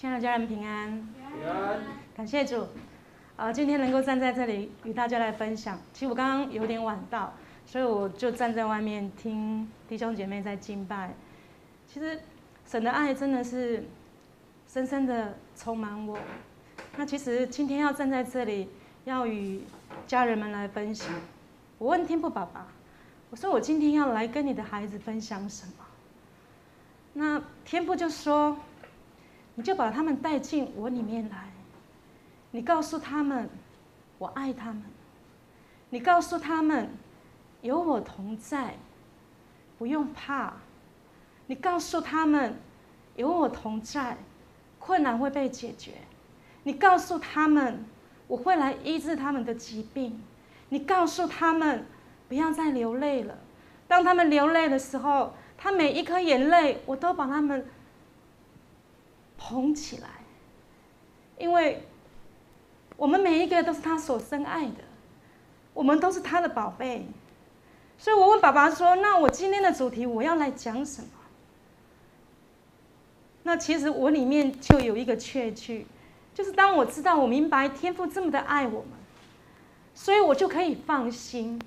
[0.00, 1.78] 亲爱的家人平安，平安，
[2.16, 2.66] 感谢主。
[3.36, 5.78] 啊，今天能够站在这里与大家来分享。
[5.92, 7.34] 其实我刚刚有点晚到，
[7.66, 11.12] 所以我就站在外面听弟兄姐妹在敬拜。
[11.86, 12.18] 其实
[12.66, 13.84] 神的爱真的是
[14.66, 16.18] 深深的充满我。
[16.96, 18.70] 那其实今天要站在这里，
[19.04, 19.60] 要与
[20.06, 21.12] 家人们来分享。
[21.76, 22.66] 我问天父爸爸，
[23.28, 25.84] 我说我今天要来跟你的孩子分享什么？
[27.12, 28.56] 那天父就说。
[29.60, 31.50] 你就把他们带进我里面来，
[32.50, 33.46] 你告诉他们，
[34.16, 34.82] 我爱他们。
[35.90, 36.88] 你告诉他们，
[37.60, 38.76] 有我同在，
[39.76, 40.54] 不用怕。
[41.46, 42.58] 你告诉他们，
[43.16, 44.16] 有我同在，
[44.78, 45.92] 困难会被解决。
[46.62, 47.84] 你告诉他们，
[48.28, 50.22] 我会来医治他们的疾病。
[50.70, 51.84] 你告诉他们，
[52.28, 53.36] 不要再流泪了。
[53.86, 57.66] 当他们流泪的时候，他每一颗眼泪，我都把他们。
[59.42, 60.08] 捧起来，
[61.38, 61.82] 因为
[62.98, 64.84] 我们每一个都是他所深爱的，
[65.72, 67.08] 我们都是他的宝贝，
[67.96, 71.08] 所以我问爸爸说：“那我今天的主题我要来讲什么？”
[73.42, 75.86] 那其实我里面就有一个确据，
[76.34, 78.90] 就是当我知道我明白天父这么的爱我们，
[79.94, 81.58] 所以我就可以放心，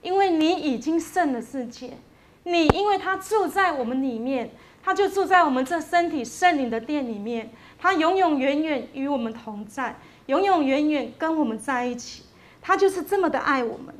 [0.00, 1.98] 因为你已经胜了世界，
[2.44, 4.50] 你因为他住在我们里面。
[4.82, 12.24] 他就住在我们这身体圣灵的殿里面，他永永远远与我们同在，永永远远跟我们在一起。
[12.60, 13.94] 他就是这么的爱我们。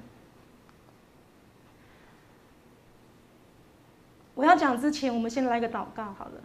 [4.35, 6.41] 我要讲之前，我们先来个祷告好了。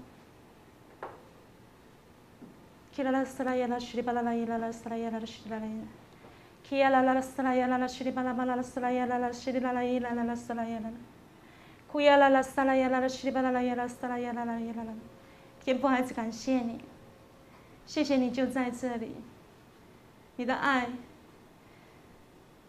[11.90, 14.94] 呼呀啦啦，撒啦呀啦啦，稀里巴啦啦呀啦，撒啦呀啦啦呀啦啦。
[15.64, 16.82] 天父，孩子感谢你，
[17.86, 19.16] 谢谢你就在这里。
[20.36, 20.90] 你的爱，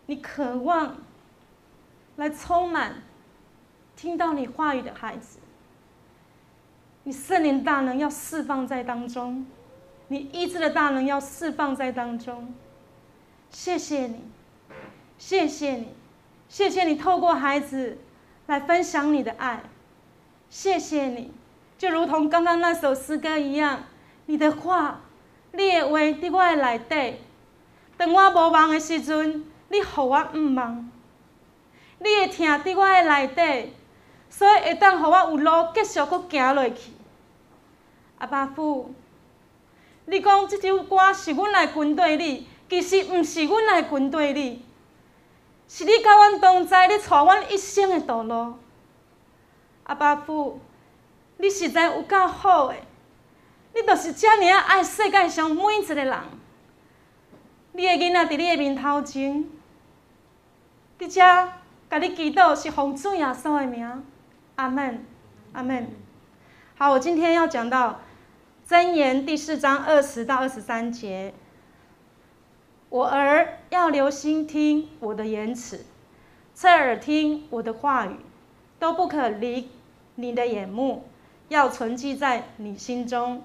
[0.06, 0.96] 你渴望
[2.16, 3.02] 来充满
[3.96, 5.38] 听到你话语的孩子。
[7.02, 9.46] 你圣灵大能要释放在当中，
[10.08, 12.54] 你医治的大能要释放在当中。
[13.50, 14.22] 谢谢你，
[15.18, 15.88] 谢谢你，
[16.48, 17.98] 谢谢你透过孩子。
[18.48, 19.60] 来分享你的爱，
[20.48, 21.30] 谢谢你，
[21.76, 23.84] 就如同刚刚那首诗歌一样，
[24.24, 25.02] 你的话，
[25.52, 27.18] 你的话在我的内底，
[27.98, 30.90] 当我无望的时阵，你予我唔忙，
[31.98, 33.74] 你的听在我的内底，
[34.30, 36.92] 所以会当予我有路继续搁行落去。
[38.16, 38.94] 阿爸父，
[40.06, 44.64] 你讲这首歌是阮来跟对你，其实毋是阮来跟对你。
[45.68, 48.54] 是你甲阮同在，你带阮一生的道路。
[49.84, 50.60] 阿爸父，
[51.36, 52.82] 你实在有够好诶！
[53.74, 56.18] 你就是遮尔爱世界上每一个人。
[57.72, 59.44] 你的囡仔伫你的面头前，
[60.98, 61.20] 伫遮
[61.90, 64.04] 甲你祈祷是奉主耶稣的名。
[64.56, 65.04] 阿门，
[65.52, 65.90] 阿门。
[66.76, 68.00] 好，我今天要讲到
[68.68, 71.34] 箴言第四章二十到二十三节。
[72.90, 75.84] 我儿要留心听我的言辞，
[76.54, 78.16] 侧耳听我的话语，
[78.78, 79.68] 都不可离
[80.14, 81.04] 你的眼目，
[81.48, 83.42] 要存记在你心中，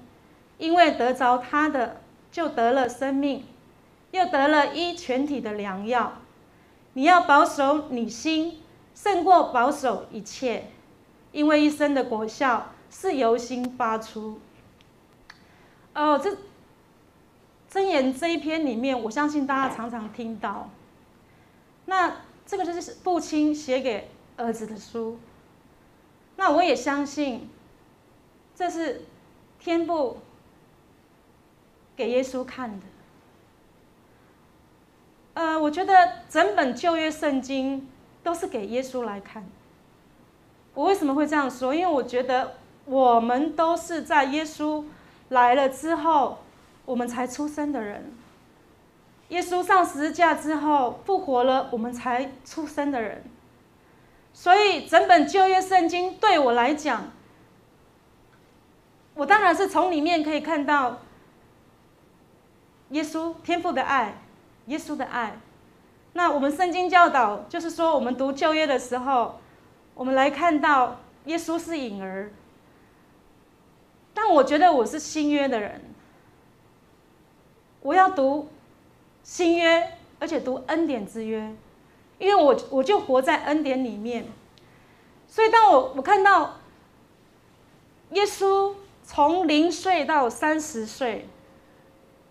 [0.57, 1.97] 因为得着他的，
[2.31, 3.43] 就得了生命，
[4.11, 6.13] 又得了一全体的良药。
[6.93, 8.61] 你要保守你心，
[8.95, 10.67] 胜过保守一切，
[11.33, 14.39] 因为一生的果效是由心发出。
[15.93, 16.37] 哦，这。
[17.73, 20.69] 箴言这一篇里面，我相信大家常常听到。
[21.85, 25.17] 那这个就是父亲写给儿子的书。
[26.35, 27.49] 那我也相信，
[28.53, 29.05] 这是
[29.59, 30.19] 天父
[31.95, 32.85] 给耶稣看的。
[35.33, 37.89] 呃，我觉得整本旧约圣经
[38.21, 39.43] 都是给耶稣来看。
[40.75, 41.73] 我为什么会这样说？
[41.73, 44.83] 因为我觉得我们都是在耶稣
[45.29, 46.37] 来了之后。
[46.85, 48.11] 我们才出生的人，
[49.29, 53.23] 耶稣上十字架之后复活了，我们才出生的人。
[54.33, 57.11] 所以整本旧约圣经对我来讲，
[59.13, 60.99] 我当然是从里面可以看到
[62.89, 64.21] 耶稣天父的爱，
[64.65, 65.37] 耶稣的爱。
[66.13, 69.39] 那我们圣经教导就是说，我们读旧约的时候，
[69.93, 72.31] 我们来看到耶稣是婴儿，
[74.13, 75.92] 但我觉得我是新约的人。
[77.83, 78.47] 我要读
[79.23, 81.53] 新约，而且读恩典之约，
[82.17, 84.25] 因为我我就活在恩典里面，
[85.27, 86.59] 所以当我我看到
[88.11, 91.27] 耶稣从零岁到三十岁，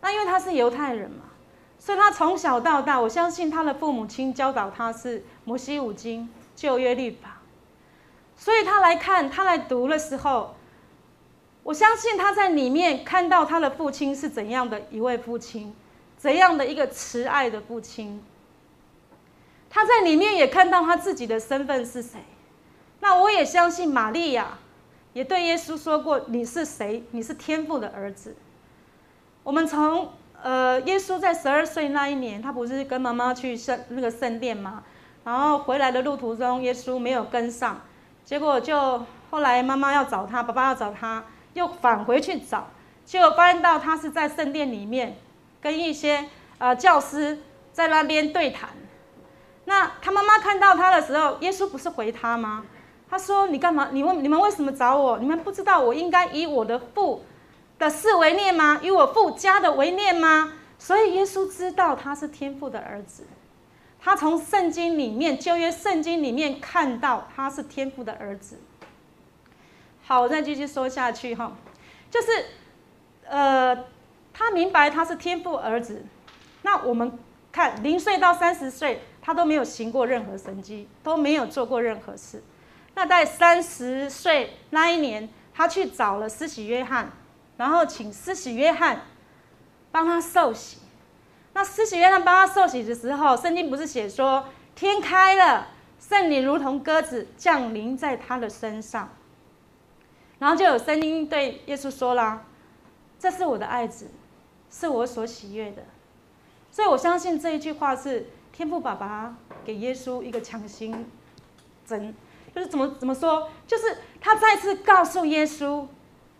[0.00, 1.24] 那因为他是犹太人嘛，
[1.78, 7.42] 所以他从小到大，我相信他的父母亲教导他是摩西五经、旧约律法，
[8.36, 10.54] 所以他来看，他来读的时候，
[11.62, 15.74] 我相信他在里面看到他的父亲是怎样的一位父亲，
[16.16, 18.22] 怎样的一个慈爱的父亲。
[19.70, 22.20] 他在里面也看到他自己的身份是谁。
[23.00, 24.58] 那我也相信玛利亚
[25.12, 27.04] 也对耶稣说过：“你是谁？
[27.10, 28.36] 你是天父的儿子。”
[29.42, 30.12] 我们从
[30.42, 34.82] 呃，耶稣在十二岁那一年，他不是跟妈妈去圣那个圣殿吗？
[35.24, 37.80] 然后回来的路途中，耶稣没有跟上，
[38.24, 42.68] 结果就后来妈妈要找他，爸爸要找他，又返回去找，
[43.04, 45.16] 结果发现到他是在圣殿里面
[45.60, 46.28] 跟一些
[46.58, 47.38] 呃教师
[47.72, 48.70] 在那边对谈。
[49.64, 52.64] 那他妈妈看到他的时候，耶稣不是回他吗？
[53.08, 53.90] 他说：“你干嘛？
[53.92, 55.18] 你问你们为什么找我？
[55.18, 57.22] 你们不知道我应该以我的父
[57.78, 58.80] 的事为念吗？
[58.82, 63.24] 以我父家的为念吗？”所以耶稣知道他是天父的儿子，
[64.00, 68.58] 他从圣经里面旧约圣经里面看到他是天父的儿子。
[70.04, 71.52] 好，我再继续说下去哈，
[72.10, 72.28] 就是
[73.28, 73.84] 呃，
[74.32, 76.04] 他明白他是天父儿子。
[76.62, 77.18] 那我们
[77.50, 79.02] 看零岁到三十岁。
[79.24, 82.42] 他都没有行过任何神迹，都没有做过任何事。
[82.96, 87.08] 那在三十岁那一年，他去找了施洗约翰，
[87.56, 89.02] 然后请施洗约翰
[89.92, 90.78] 帮他受洗。
[91.52, 95.68] 那施洗约翰帮他受洗的时候，圣经不是写说天开了，
[96.00, 99.08] 圣灵如同鸽子降临在他的身上，
[100.42, 102.42] 然后就有声音对耶稣说啦
[103.16, 104.10] ：“这是我的爱子，
[104.68, 105.84] 是我所喜悦的。”
[106.72, 108.26] 所以我相信这一句话是。
[108.54, 109.34] 天父爸爸
[109.64, 111.06] 给耶稣一个强心
[111.86, 112.14] 针，
[112.54, 115.86] 就是怎么怎么说，就是他再次告诉耶稣，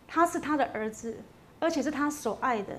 [0.07, 1.17] 他是他的儿子，
[1.59, 2.75] 而且是他所爱的。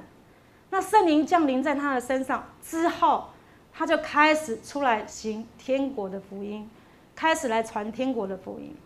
[0.70, 3.32] 那圣灵降临在他的身上之后，
[3.74, 6.70] 他就开始出来行天国的福音，
[7.16, 8.78] 开始来传天国的福音。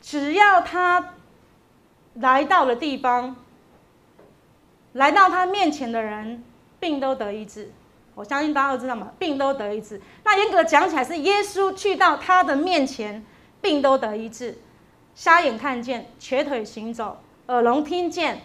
[0.00, 1.12] 只要他
[2.20, 3.36] 来到了地方，
[4.92, 6.42] 来到他面前的人，
[6.80, 7.70] 病都得医治。
[8.14, 10.00] 我相信大家都知道嘛，病都得医治。
[10.24, 13.24] 那严格讲起来，是耶稣去到他的面前，
[13.60, 14.58] 病都得医治，
[15.14, 18.42] 瞎眼看见，瘸腿行走，耳聋听见，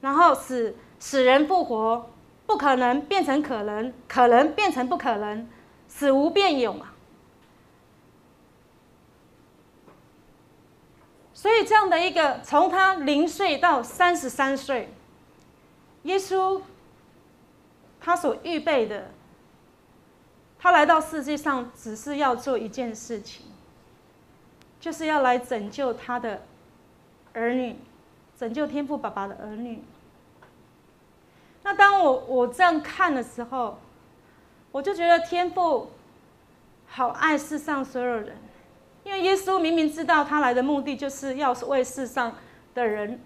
[0.00, 2.08] 然后使死人复活，
[2.46, 5.46] 不可能变成可能，可能变成不可能，
[5.86, 6.86] 死无变有嘛。
[11.36, 14.88] 所以这样的一个，从他零岁到三十三岁，
[16.04, 16.62] 耶稣。
[17.98, 19.10] 他所预备的，
[20.60, 23.44] 他来到世界上只是要做一件事情，
[24.78, 26.42] 就是要来拯救他的
[27.32, 27.76] 儿女，
[28.38, 29.82] 拯救天父爸爸的儿女。
[31.64, 33.76] 那当我我这样看的时候，
[34.70, 35.90] 我就觉得天父
[36.86, 38.38] 好爱世上所有人，
[39.06, 42.34] 因为耶稣明明知道他来的目的就是要为世上
[42.74, 43.20] 的人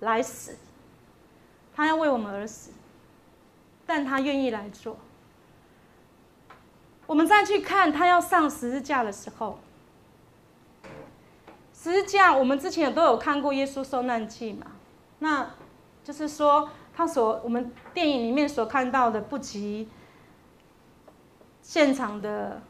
[0.00, 0.56] 来死，
[1.76, 2.70] 他要为我们而死。
[3.84, 4.96] 但他愿意来做。
[7.06, 9.58] 我们再去看他要上十字架的时候，
[11.74, 14.68] 十字架我们之前都有看过耶稣受难记嘛，
[15.18, 15.50] 那
[16.02, 19.90] 就是说他所我们电影里面所看到的不及
[21.60, 22.62] 现场的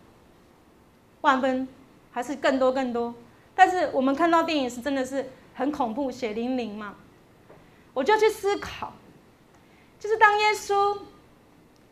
[1.20, 1.68] 万分，
[2.12, 3.12] 还是更多更多。
[3.54, 6.94] 但是我们看到电影是真的是很恐怖、血淋淋嘛，
[7.92, 8.92] 我就去思考。
[9.98, 10.98] 就是当耶稣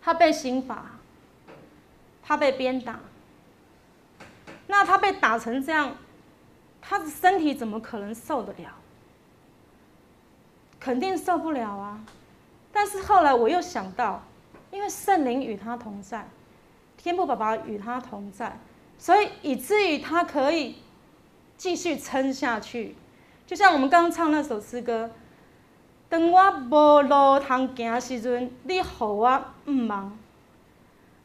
[0.01, 0.87] 他被刑罚，
[2.23, 3.01] 他被鞭打，
[4.67, 5.95] 那他被打成这样，
[6.81, 8.75] 他的身体怎么可能受得了？
[10.81, 12.01] 肯定受不了啊！
[12.73, 14.23] 但是后来我又想到，
[14.71, 16.27] 因为圣灵与他同在，
[16.97, 18.59] 天父爸爸与他同在，
[19.01, 20.77] 所以以至于他可以
[21.57, 22.95] 继续撑下去。
[23.47, 25.11] 就像我们刚刚唱那首诗歌。
[26.11, 30.11] 当我无路通行时阵，你予我毋茫；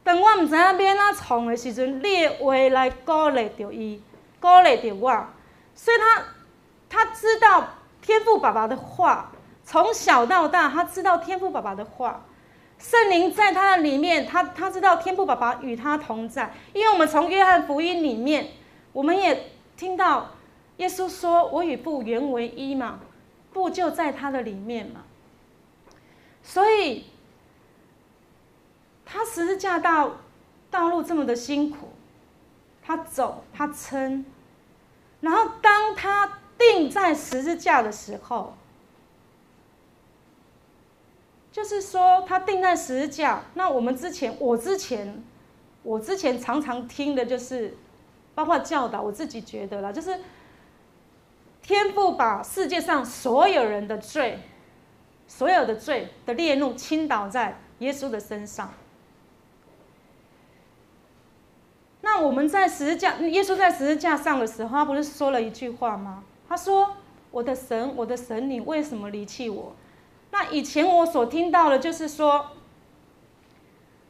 [0.04, 4.02] 当我毋知影要怎创的时阵，你的话来鼓励着伊，
[4.40, 5.28] 鼓励着我。
[5.74, 6.24] 所以他
[6.88, 7.68] 他知道
[8.02, 9.32] 天父爸爸的话，
[9.66, 12.22] 从小到大，他知道天父爸爸的话。
[12.78, 16.54] 圣灵在他的里面，他他知道天父爸爸与他同在。
[16.74, 18.52] 因为我们从约翰福音里面，
[18.94, 20.32] 我们也听到
[20.78, 23.00] 耶稣说：“我与父原为一嘛。”
[23.54, 25.04] 父就在他的里面嘛，
[26.44, 27.06] 所以
[29.06, 30.18] 他十字架道
[30.70, 31.94] 道路这么的辛苦，
[32.84, 34.26] 他走他撑，
[35.22, 38.58] 然后当他钉在十字架的时候，
[41.56, 43.42] 就是说他钉在十字架。
[43.54, 45.24] 那我们之前，我之前，
[45.84, 47.78] 我之前常常听的就是，
[48.34, 50.20] 包括教导，我自己觉得啦，就是
[51.62, 54.40] 天父把世界上所有人的罪，
[55.30, 58.74] 所有的罪的烈怒倾倒在耶稣的身上。
[62.02, 66.22] 那我们在十字架，耶稣在十字架上的时候，他不是说了一句话吗？
[66.50, 66.98] 他说
[67.32, 69.74] ：“我的神，我的神，你为什么离弃我？”
[70.38, 72.46] 那以前我所听到的，就是说，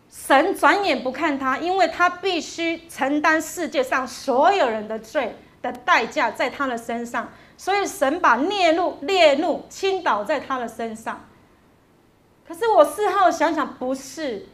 [0.09, 11.27] 神转眼不看他，因为他必须承担世界上所有人的罪的代价在他的身上，所以神把烈怒、烈怒倾倒在他的身上。
[12.47, 14.47] 可是我事后想想，不是，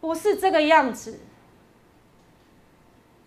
[0.00, 1.20] 不是这个样子。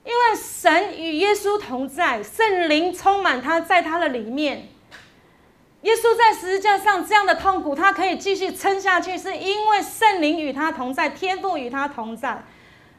[0.03, 4.67] 因为神与耶稣同在，圣灵充满他，在他的里面。
[5.81, 12.43] 耶稣在十字架上这样的痛苦，他可以继续撑下去，是因为圣灵与他同在，天父与他同在。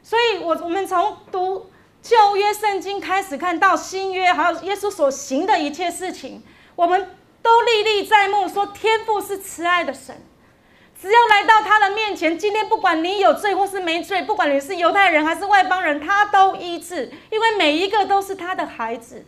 [0.01, 1.69] 所以我，我们从读
[2.01, 6.41] 旧约圣经开始看到新约，还有耶稣所行的一切事情，
[6.75, 10.15] 我们都历历在目，说天父是慈爱的神。
[11.01, 19.25] 只要来到他的面前，今天不管你有罪或是没罪，不管你是犹太人还是外邦人，他都医治，因为每一个都是他的孩子。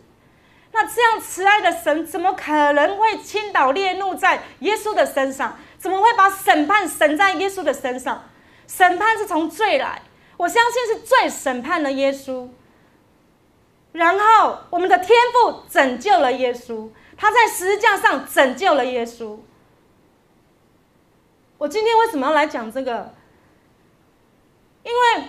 [0.72, 5.58] 那这样慈爱的神，怎么可能会倾倒烈怒在耶稣的身上？
[5.78, 8.24] 怎么会把审判审在耶稣的身上？
[8.66, 10.02] 审判是从罪来，
[10.38, 12.48] 我相信是罪审判了耶稣，
[13.92, 19.38] 然后我们的天父拯救了耶稣，他在十字架上拯救了耶稣。
[21.58, 23.14] 我今天为什么要来讲这个？
[24.84, 25.28] 因为，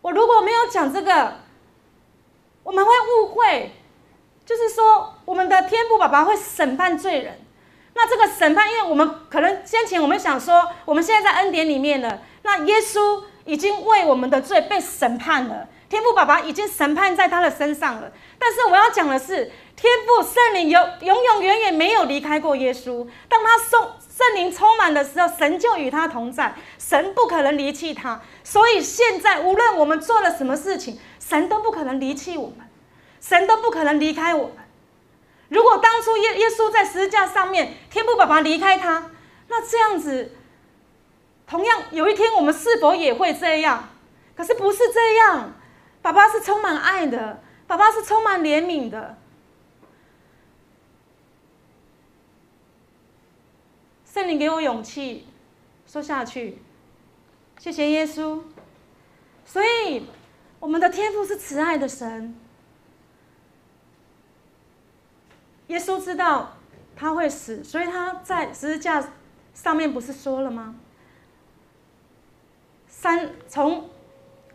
[0.00, 1.41] 我如果没有讲这个，
[2.62, 3.72] 我们会误会，
[4.44, 7.38] 就是说我们的天父爸爸会审判罪人。
[7.94, 18.10] 那这个审判，因为我们可能先前我们想说，我们现在在恩典里面了，那耶稣已经为我们的罪被审判了，天父爸爸已经审判在他的身上了。
[18.38, 19.50] 但是我要讲的是。
[19.74, 23.04] 天父圣灵有永永远远没有离开过耶稣。
[23.28, 23.80] 当他送
[24.16, 28.20] 圣灵充满的时候，神就与他同在，神不可能离弃他。
[28.44, 32.68] 所以现在无论我们做了什么事情，神都不可能离弃我们，
[33.20, 34.56] 神都不可能离开我们。
[35.48, 39.10] 如果当初耶耶稣在十字架上面，天父爸爸离开他，
[39.48, 40.32] 那这样子，
[41.46, 43.90] 同样有一天我们是否也会这样？
[44.34, 45.52] 可是不是这样，
[46.02, 49.16] 爸爸是充满爱的，爸爸是充满怜悯的。
[54.04, 55.26] 圣灵给我勇气，
[55.86, 56.58] 说下去。
[57.58, 58.40] 谢谢耶稣。
[59.44, 60.06] 所以，
[60.62, 62.36] 我们的天父是慈爱的神。
[65.66, 66.52] 耶稣知道
[66.94, 69.04] 他会死，所以他在十字架
[69.52, 70.76] 上面不是说了吗？
[72.86, 73.90] 三从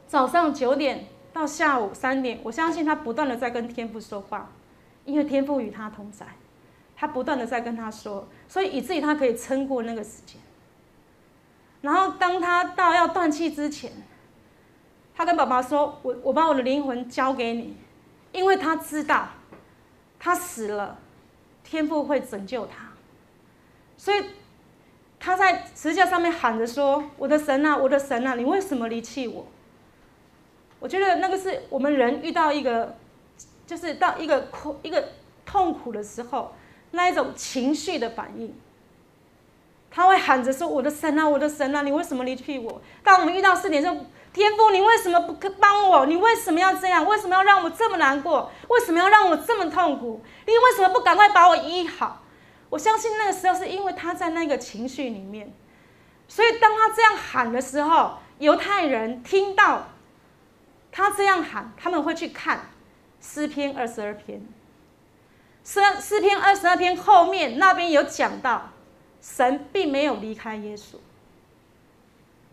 [0.07, 4.49] 早上九点到下午三点，我相信他不断的在跟天父说话，
[5.03, 6.25] 因为天父与他同在。
[6.95, 10.39] 他不断的在跟他说，所以以至于他可以撑过那个时间。
[11.81, 13.91] 然后当他到要断气之前，
[15.17, 17.75] 他跟爸爸说：“我我把我的灵魂交给你，
[18.31, 19.29] 因为他知道，
[20.19, 20.99] 他死了，
[21.63, 22.91] 天父会拯救他。
[23.97, 24.23] 所以
[25.19, 29.47] 他在十字架上面喊着说：‘我的神啊，我的神啊，你为什么离弃我？’
[30.79, 32.95] 我觉得那个是我们人遇到一个，
[33.65, 35.03] 就是到一个苦一个
[35.43, 36.53] 痛苦的时候。”
[36.91, 38.55] 那一种情绪的反应，
[39.91, 43.93] 他会喊着说：“我的神啊，我的神啊，你为什么离弃我？”当我们遇到事情说
[44.37, 46.05] ：“天父，你为什么不帮我？
[46.05, 47.05] 你为什么要这样？
[47.05, 48.49] 为什么要让我这么难过？
[48.69, 50.21] 为什么要让我这么痛苦？
[50.45, 52.23] 你为什么不赶快把我医好？”
[52.69, 55.53] 我相信那个时候是因为他在那个情绪里面，
[56.27, 59.87] 所以当他这样喊的时候，犹太人听到
[60.91, 62.69] 他这样喊，他们会去看
[63.21, 64.45] 诗篇二十二篇。
[65.63, 68.69] 诗诗篇二十二篇后面那边有讲到，
[69.21, 70.97] 神并没有离开耶稣，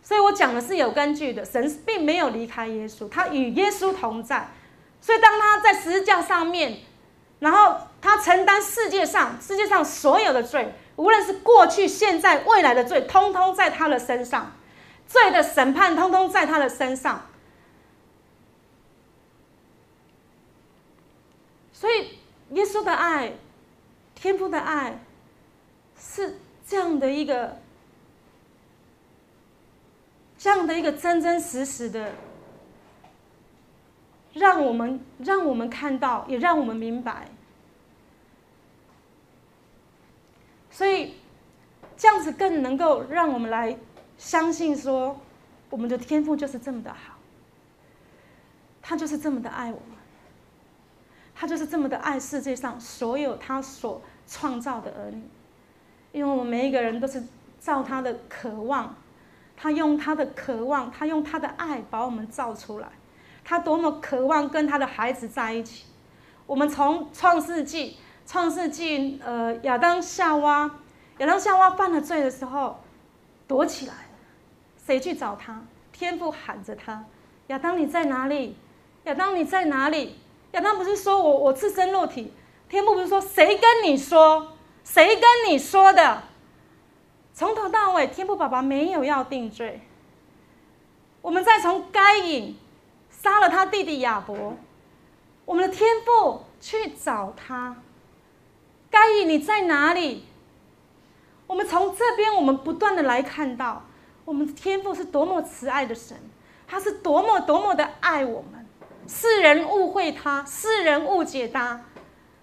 [0.05, 1.43] 所以我讲的是有根据的。
[1.43, 4.47] 神并没有离开耶稣，他与耶稣同在。
[5.01, 6.77] 所以当他在十字架上面，
[7.39, 14.53] 然后他承担世界上世界上所有的罪，无论是过去、现在、未来的罪，通通在他的身上，
[15.07, 17.25] 罪的审判通通在他的身上。
[21.73, 22.19] 所以。
[22.51, 23.33] 耶稣的爱，
[24.13, 24.99] 天父的爱，
[25.99, 27.57] 是这样的一个，
[30.45, 32.11] 这样的一个真真实实的，
[34.33, 37.27] 让我们让我们看到，也让我们明白。
[40.69, 41.15] 所以
[41.97, 43.75] 这样子更能够让我们来
[44.19, 45.19] 相信说，
[45.71, 47.15] 我们的天赋就是这么的好，
[48.83, 49.97] 他就是这么的爱我们，
[51.33, 55.23] 他就是这么的爱世界上所有他所创造的儿女，
[56.11, 57.23] 因为我们每一个人都是
[57.59, 58.95] 照他的渴望，
[59.57, 62.87] 他用他的渴望，他用他的爱把我们造出来，
[63.43, 65.85] 他多么渴望跟他的孩子在一起。
[66.45, 70.69] 我们从创世纪，创世纪，呃，亚当夏娃，
[71.17, 72.81] 亚当夏娃犯了罪的时候，
[73.47, 73.93] 躲起来，
[74.85, 75.61] 谁去找他？
[75.91, 77.05] 天父喊着他
[77.47, 78.57] ：“亚当你在哪里？
[79.05, 80.19] 亚当你在哪里？”
[80.51, 82.33] 亚当不是说我我赤身露体，
[82.69, 84.51] 天父不是说谁跟你说？
[84.83, 86.23] 谁跟你说的？
[87.35, 89.81] 从头到尾，天父爸爸没有要定罪。
[91.21, 92.57] 我们再从该隐
[93.09, 94.55] 杀了他弟弟亚伯。
[95.43, 97.75] 我们的天父去找他，
[98.89, 100.23] 该隐你在哪里？
[101.45, 103.83] 我们从这边，我们不断的来看到，
[104.23, 106.17] 我们的天父是多么慈爱的神，
[106.65, 108.65] 他是多么多么的爱我们。
[109.07, 111.81] 世人误会他，世人误解他，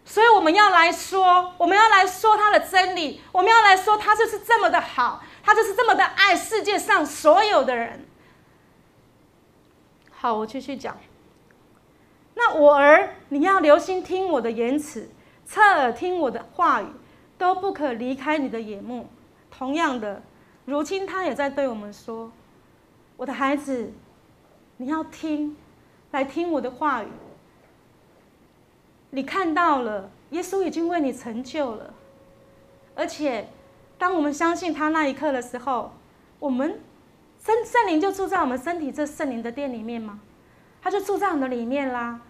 [0.04, 8.06] 所以我们要来说，我们要来说他的真理，我们要来说他就是这么的好，他就是这么的爱世界上所有的人。
[10.10, 10.96] 好，我继续讲。
[12.34, 15.08] 那我儿，你要留心听我的言辞，
[15.44, 16.86] 侧耳听我的话语，
[17.38, 19.08] 都不可离开你的眼目。
[19.50, 20.22] 同样的，
[20.64, 22.32] 如今他也在对我们说
[23.16, 23.92] ：“我的孩子，
[24.78, 25.56] 你要听，
[26.10, 27.08] 来听我的话语。
[29.14, 31.92] 你看到了，耶稣已经为你成就了。
[32.94, 33.48] 而且，
[33.98, 35.92] 当我们相信他那一刻的时候，
[36.38, 36.80] 我们
[37.44, 40.20] 圣圣灵就住在我们身体这圣灵的殿里面吗？”
[40.82, 42.20] 他就住在我们的里面啦，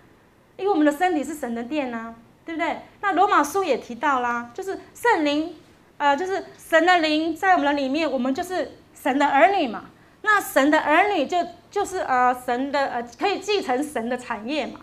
[0.56, 2.82] 因为我们的身体是神的殿呐、对不对？
[3.00, 5.54] 那罗马书也提到啦，就是圣灵，
[5.98, 9.84] 呃，就是神的灵在我们的里面，我们就是神的儿女嘛。
[10.22, 11.38] 那神的儿女就
[11.70, 14.80] 就是呃神的呃可以继承神的产业嘛，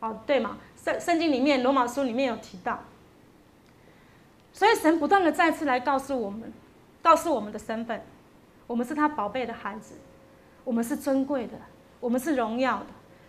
[0.00, 0.56] 哦对嘛？
[0.84, 2.80] 圣圣经里面罗马书里面有提到，
[4.52, 6.52] 所以神不断的再次来告诉我们，
[7.02, 8.02] 告诉我们的身份，
[8.66, 9.96] 我们是他宝贝的孩子，
[10.64, 11.54] 我们是尊贵的，
[12.00, 12.86] 我们是荣耀的。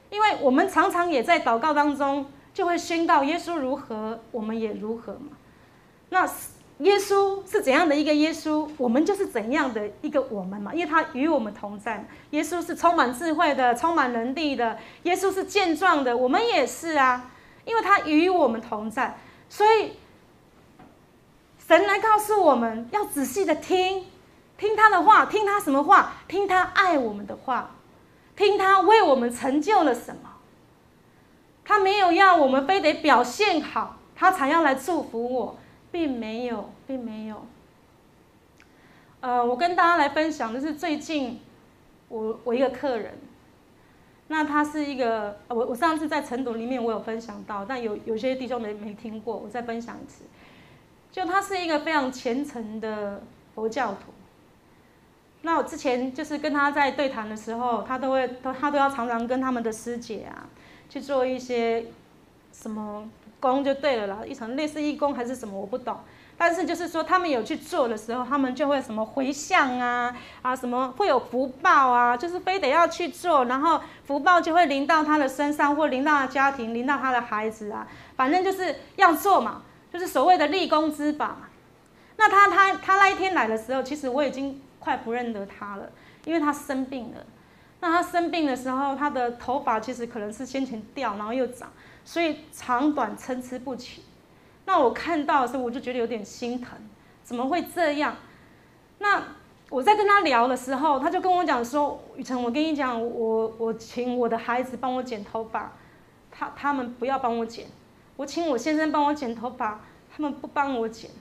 [0.10, 5.38] 因为我们常常也在祷告当中，就会宣告耶稣如何，我们也如何嘛。
[6.10, 6.26] 那
[6.80, 10.74] 耶稣是怎样的一个耶稣，我们就是怎样的一个我们嘛。
[10.74, 14.78] 因为他与我们同在，耶稣是充满智慧的，充满能力的。
[15.04, 17.31] 耶稣是健壮的，我们也是啊。
[17.65, 19.17] 因为他与我们同在，
[19.50, 19.93] 所以
[21.67, 24.06] 神来告诉我们要仔细的听，
[24.58, 26.13] 听他的话，听他什么话？
[26.28, 27.71] 听他爱我们的话。
[28.34, 30.30] 听他为我们成就了什么？
[31.63, 35.58] 他没有要我们非得表现好，他才要来祝福我，
[35.91, 37.45] 并没有，并没有。
[39.19, 41.39] 呃，我跟大家来分享的是最近
[42.08, 43.19] 我我一个客人，
[44.32, 50.24] 那他是一个我我上次在晨读里面我有分享到，但有有些弟兄没没听过，我再分享一次。
[51.12, 53.22] 就他是一个非常虔诚的
[53.54, 54.13] 佛教徒。
[55.41, 60.48] 那我之前就是跟他在对谈的时候，他都会都他都要常常跟他们的师姐啊
[60.88, 61.88] 去做一些
[62.54, 63.10] 什么
[63.41, 65.98] 工就对了啦，一层类似义工还是什么我不懂，
[66.41, 79.62] 但是就是说他们有去做的时候，他们就会什么回向啊啊什么会有福报啊，就是非得要去做，然后福报就会临到他的身上，或临到他的家庭，临到他的孩子啊，反正就是要做嘛，
[79.93, 81.49] 就是所谓的立功之法嘛。
[82.17, 84.60] 那他他他那一天来的时候，其实我已经。
[84.84, 85.88] 快不认得他了，
[86.25, 87.23] 因为他生病了。
[87.82, 91.71] 那他生病的时候，他的头发其实可能是先前掉，然后又长，
[92.04, 94.01] 所以长短参差不齐。
[94.72, 96.80] 那我看到的时候，我就觉得有点心疼，
[97.26, 98.16] 怎么会这样？
[99.00, 99.22] 那
[99.70, 105.74] 我在跟他聊的时候，他就跟我讲说：“雨辰，我跟你讲，我我请我的孩子帮我剪头发，
[106.32, 107.66] 他他们不要帮我剪；
[108.16, 111.12] 我请我先生帮我剪头发，他们不帮我剪。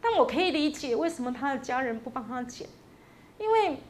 [0.00, 2.68] 但我可以理解为什么他的家人不帮他剪。”
[3.38, 3.82] 因为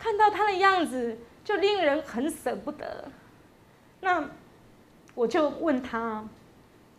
[0.00, 3.04] 看到他的样子，就令人很舍不得。
[4.00, 4.28] 那
[5.14, 6.24] 我就问他，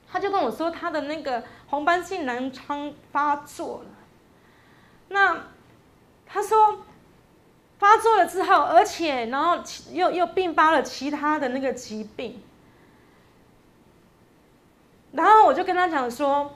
[0.07, 3.89] 他就跟我说他的那个红斑性狼疮发作了。
[5.09, 5.47] 那
[6.25, 6.79] 他说
[7.77, 12.41] 发作了之后，而且然后又又并发了其他的那个疾病。
[15.11, 16.55] 然后我就跟他讲说，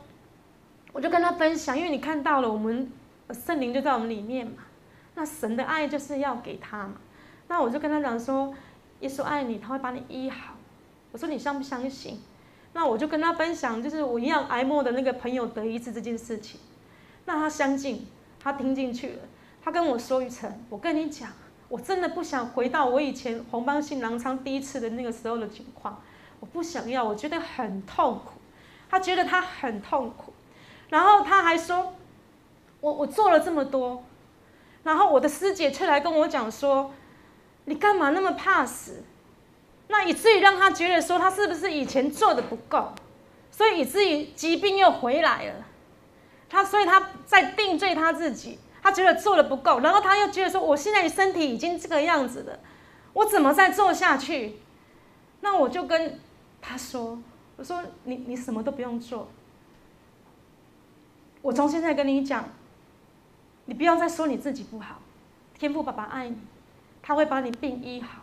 [0.91, 2.91] 我就跟他分享，因为你看到了，我们
[3.31, 4.63] 圣灵就在我们里面嘛。
[5.15, 6.95] 那神的爱就是要给他嘛，
[7.47, 8.53] 那我就跟他讲说，
[9.01, 10.55] 耶稣爱你，他会把你医好。
[11.11, 12.21] 我说你相不相信？
[12.73, 16.59] 那我就跟他分享，就是我一样癌末的那个朋友得一次这件事情。
[17.25, 18.07] 那他相信，
[18.39, 19.19] 他听进去了。
[19.61, 21.29] 他跟我说：“雨辰，我跟你讲，
[21.67, 26.01] 我真的不想回到我以前红斑性狼疮第一次的那个时候的情况，
[26.39, 28.33] 我不想要，我觉得很痛苦。”
[28.89, 30.33] 他觉得他很痛苦，
[30.89, 31.93] 然后他还说
[32.81, 34.03] ：“我我做了这么多，
[34.81, 36.91] 然后我的师姐却来跟我讲说，
[37.65, 39.03] 你干嘛那么怕死？
[39.89, 42.93] 那以至于让他觉得说，他是不是以前做的不够，
[43.51, 45.65] 所以以至于疾病又回来了。
[46.47, 52.59] 他所以他在定罪他自己，他觉得做的不够，然后他又觉得说，我现在身体已经这个样子了，
[53.11, 54.59] 我怎么再做下去？
[55.41, 56.19] 那我就跟
[56.61, 57.19] 他说。”
[57.59, 59.27] 我说你你什么都不用做，
[61.41, 62.45] 我从现在跟你讲，
[63.65, 65.01] 你不要再说你自己不好，
[65.57, 66.37] 天父爸爸爱你，
[67.01, 68.21] 他会把你病医好。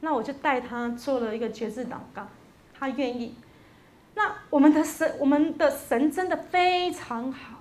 [0.00, 2.26] 那我就带他做了一个决志祷告，
[2.78, 3.34] 他愿意。
[4.14, 7.58] 那我们的神，我们的神真的非常好。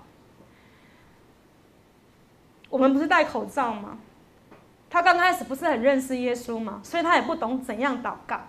[2.69, 3.97] 我们不是戴口罩吗？
[4.89, 8.39] 他刚开始不是很认识耶稣嘛，所以他也不懂怎样祷告。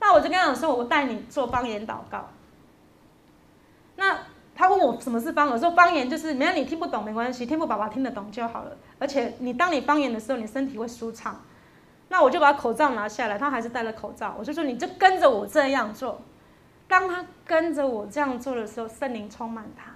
[0.00, 2.30] 那我就跟他讲说，我带你做方言祷告。
[3.96, 4.18] 那
[4.54, 8.76] 他问我什么是方言，我说方言就是，没有你听不懂没关系，天父爸爸听得懂就好了。
[8.98, 11.40] 而且你当你方言的时候，你身体会舒畅。
[12.08, 14.34] 那我就把口罩拿下来，他还是戴了口罩。
[14.38, 16.22] 我就说你就跟着我这样做。
[16.86, 19.92] 当他跟着我这样做的时候，圣灵充满他，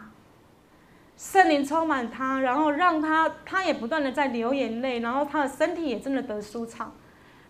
[1.16, 6.92] 圣灵充满他，然后让他他也不断的在流眼泪，然后他的身体也真的得舒畅。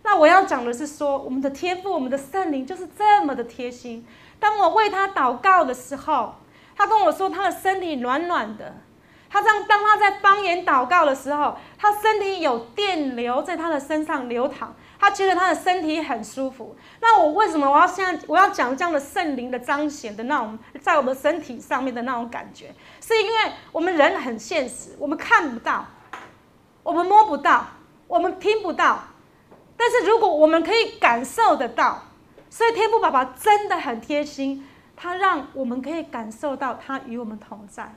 [0.03, 4.05] 那我要讲的是说，我们的天赋，我们的圣灵就是这么的贴心。
[4.39, 6.35] 当我为他祷告的时候，
[6.75, 8.73] 他跟我说他的身体暖暖的。
[9.33, 16.75] 他这样，当他在方言祷告的时候，他身体有电流在他的身上流淌，他觉得他的身体很舒服。
[17.01, 22.75] 那我为什么我要现在我要讲这样的圣灵的彰显的那种在我们身体上面的那种感觉？
[23.01, 23.33] 是因为
[23.71, 25.83] 我们人很现实，我们看不到，
[26.83, 27.65] 我们摸不到，
[28.07, 28.99] 我们听不到。
[29.75, 32.03] 但是如果我们可以感受得到，
[32.51, 34.63] 所以天父爸爸真的很贴心，
[34.95, 37.95] 他让我们可以感受到他与我们同在。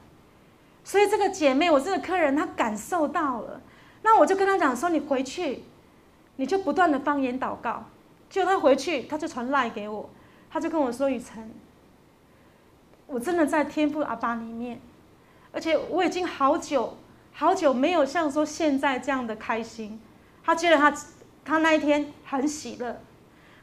[0.87, 3.61] 所以这个姐妹，我这个客人，她感受到了，
[4.03, 5.65] 那我就跟她讲说：“你回去，
[6.37, 7.87] 你就不断的方言祷告。”
[8.31, 10.09] 结果他回去，他就传赖给我，
[10.49, 11.51] 他就跟我说：“雨辰，
[13.09, 14.81] 我真的在天父阿爸里面，
[15.51, 16.97] 而且我已经好久
[17.33, 20.01] 好久没有像说现在这样的开心。”
[20.45, 20.95] 他觉得他。
[21.49, 23.01] 他那一天很喜乐，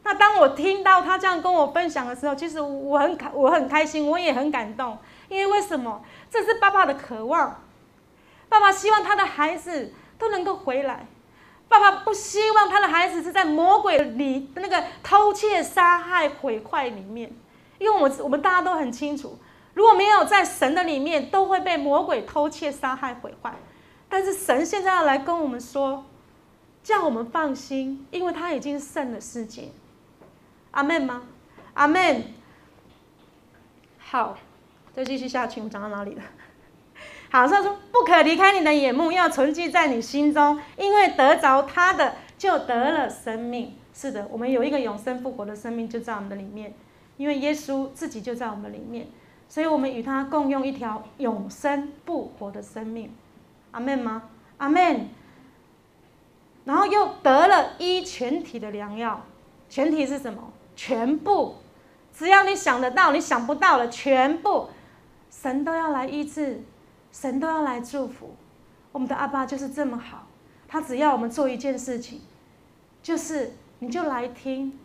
[0.04, 4.98] 那当我听到他这样跟我分享的时候，其实我很开，我很开心，我也很感动。
[5.34, 6.04] 因为为什么？
[6.30, 7.64] 这是爸爸的渴望，
[8.48, 11.08] 爸爸希望他的孩子都能够回来，
[11.68, 17.34] 爸爸不希望他的孩子是在魔鬼里那个偷窃、杀害、毁坏里面。
[17.80, 19.38] 因为我们我们大家都很清楚，
[19.74, 23.54] 如果没有在神的里面，都会被魔鬼偷窃、杀害、毁坏。
[24.08, 26.06] 但是神现在要来跟我们说。
[26.84, 29.70] 叫我们放心，因为他已经胜了世界。
[30.72, 31.24] 阿门吗？
[31.76, 32.26] 阿门。
[34.00, 34.38] 好，
[34.96, 36.22] 再继续下去，我们讲到哪里了？
[37.32, 43.76] 好，所以说不可离开你的眼目，要存记在你心中，因为得着他的就得了生命。
[43.94, 46.74] 是的，我们有一个永生复活的生命就在我们的里面，
[47.18, 49.08] 因为耶稣自己就在我们里面，
[49.48, 53.12] 所以我们与他共用一条永生复活的生命。
[53.72, 54.30] 阿门吗？
[54.58, 55.10] 阿门。
[56.66, 59.26] 然后又得了一全体的良药，
[59.70, 60.54] 全体是什么？
[60.76, 61.56] 全部，
[62.16, 64.70] 只要你想得到，你想不到了，全部，
[65.42, 66.62] 神都要来医治，
[67.12, 68.36] 神都要来祝福。
[68.92, 70.28] 我们的阿爸就是这么好，
[70.68, 72.22] 他只要我们做一件事情，
[73.02, 74.78] 就是你就来听，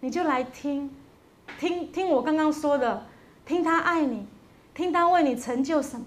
[0.00, 0.90] 你就来听，
[1.58, 3.06] 听听我刚刚说的，
[3.44, 4.26] 听他爱你，
[4.74, 6.06] 听他为你成就什么，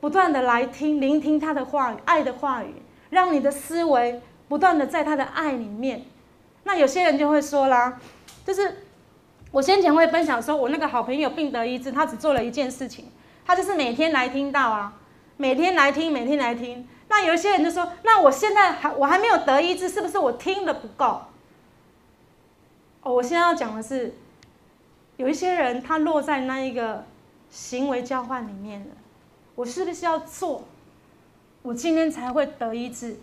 [0.00, 2.74] 不断的来听，聆听他的话语，爱的话语。
[3.08, 6.04] 让你的思维不断的在他的爱里面，
[6.64, 8.00] 那有些人就会说啦，
[8.44, 8.85] 就是
[9.52, 13.06] 我先前会分享说，我那个好朋友病得医治，他只做了一件事情，
[13.44, 14.92] 他就是每天来听到啊，
[15.36, 16.86] 每天来听，每天来听。
[17.08, 21.22] 那有一些人就说，那我现在还我还没有得医治，是不是我听的不够？
[23.02, 24.14] 哦，我现在要讲的是，
[25.16, 27.04] 有一些人他落在那一个
[27.48, 28.86] 行为交换里面了，
[29.54, 30.64] 我是不是要做？
[31.62, 33.18] 我今天才会得医治，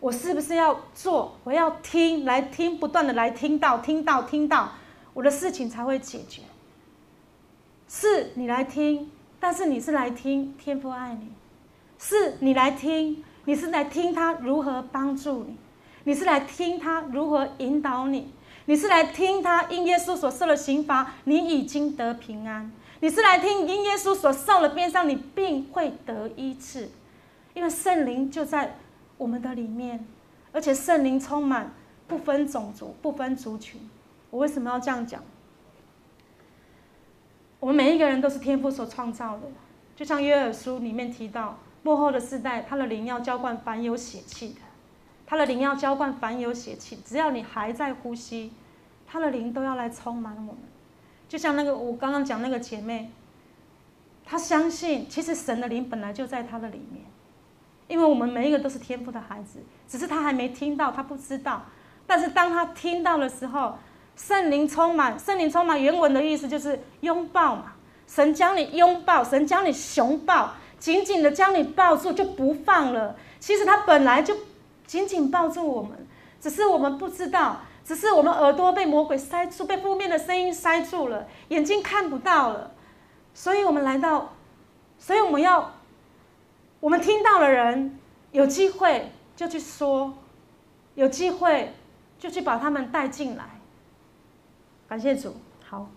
[0.00, 1.36] 我是不是要做？
[1.44, 4.72] 我要听，来听，不断的来听到，听到，听到，
[5.14, 6.42] 我的事情才会解决。
[7.88, 11.32] 是你来听，但是你是来听天父爱你，
[11.98, 15.56] 是你来听，你是来听他如何帮助你，
[16.04, 18.32] 你是来听他如何引导你，
[18.64, 22.70] 你是来听他因耶稣所受的刑罚，你已经得平安；
[23.00, 26.88] 你是来听因耶稣所受的鞭伤，你并会得医治。
[27.54, 28.78] 因为圣灵就在
[29.18, 30.06] 我们的里面，
[30.52, 31.74] 而且圣灵充满，
[32.08, 33.78] 不分种族，不分族群。
[34.32, 35.22] 我为什么要这样讲？
[37.60, 39.42] 我们每一个人都是天赋所创造的，
[39.94, 44.60] 就像约尔书里面提到，幕后的世代，他的灵要浇灌凡有血气的。
[45.26, 48.52] 他的灵要浇灌凡有血气，只要你还在呼吸，
[49.06, 50.62] 他的灵都要来充满我们。
[51.28, 53.10] 就像那个我刚刚讲那个姐妹，
[54.24, 57.04] 她相信其实神的灵本来就在她的里面，
[57.86, 61.66] 因为我们每一个都是天赋的孩子，只是她还没听到，她不知道。
[62.06, 63.78] 但是当她听到的时候，
[64.16, 67.72] 圣灵充满，圣灵充满原文的意思就是拥抱嘛。
[68.06, 73.16] 神将你拥抱，神将你熊抱，紧紧的将你抱住就不放了。
[73.40, 74.36] 其实他本来就。
[74.84, 76.06] 紧紧抱住我们，
[76.38, 82.72] 只是我们不知道，只是我们耳朵被魔鬼塞住，被负面的声音塞住了，眼睛看不到了，
[83.32, 84.34] 所以我们来到，
[84.98, 85.76] 所以我们要，
[86.80, 87.98] 我们听到的人
[88.32, 90.12] 有机会就去说，
[90.94, 91.72] 有机会
[92.18, 93.51] 就去把他们带进来。
[94.92, 95.88] 感谢主，好。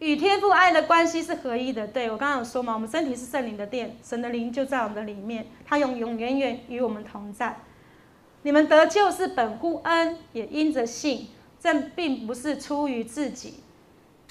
[0.00, 7.60] 与天父爱的关系是合一的，对，我刚刚有说嘛，我们身体是圣灵的殿，神的灵就在我们的里面，他永永远远与我们同在。
[8.42, 11.28] 你们得救是本乎恩，也因着信，
[11.60, 13.62] 这并不是出于自己，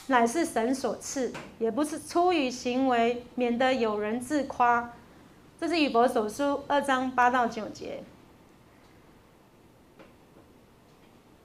[0.07, 4.91] 乃是神所赐，也不是出于行为，免得有人自夸。
[5.59, 8.03] 这是以弗所书二章八到九节。